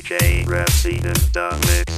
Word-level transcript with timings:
DJ 0.00 0.46
Resident 0.46 1.36
Mix. 1.36 1.89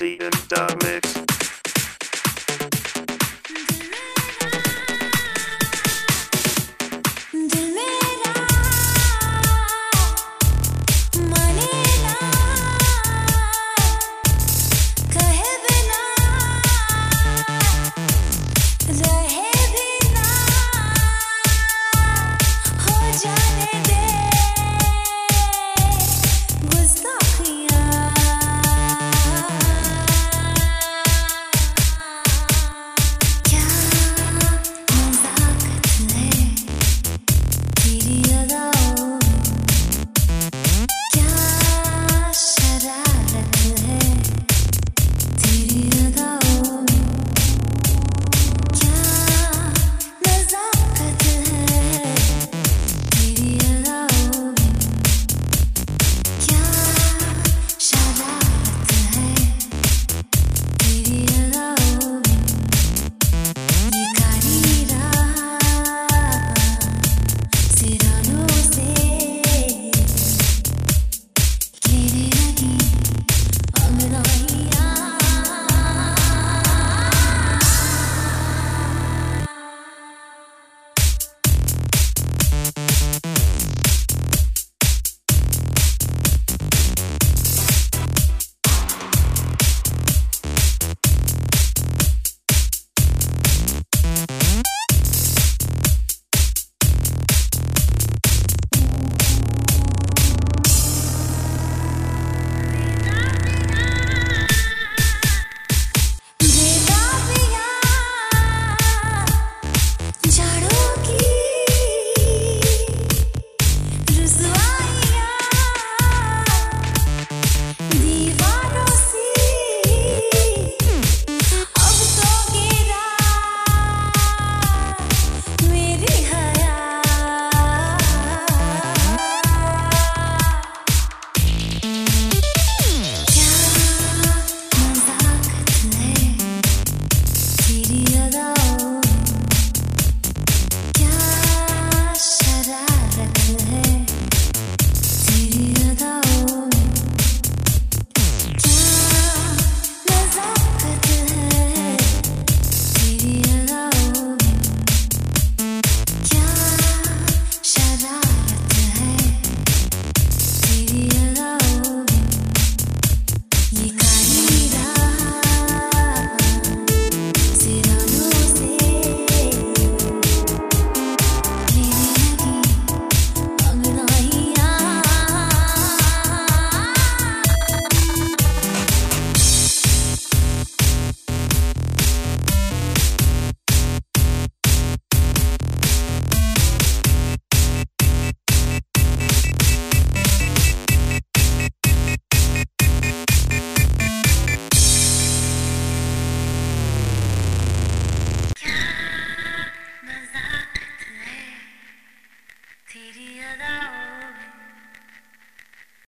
DJ 0.00 0.18
Resident 0.18 0.82
Mix. 0.82 0.99